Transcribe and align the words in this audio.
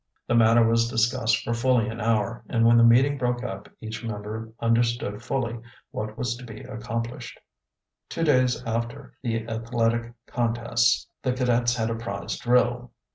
The 0.25 0.33
matter 0.33 0.65
was 0.67 0.89
discussed 0.89 1.43
for 1.43 1.53
fully 1.53 1.87
an 1.87 2.01
hour, 2.01 2.43
and 2.49 2.65
when 2.65 2.77
the 2.77 2.83
meeting 2.83 3.19
broke 3.19 3.43
up 3.43 3.69
each 3.81 4.03
member 4.03 4.51
understood 4.59 5.21
fully 5.21 5.59
what 5.91 6.17
was 6.17 6.35
to 6.37 6.43
be 6.43 6.61
accomplished. 6.61 7.39
Two 8.09 8.23
days 8.23 8.63
after 8.63 9.13
the 9.21 9.47
athletic 9.47 10.11
contests 10.25 11.05
the 11.21 11.33
cadets 11.33 11.75
had 11.75 11.91
a 11.91 11.95
prize 11.95 12.35
drill. 12.39 12.91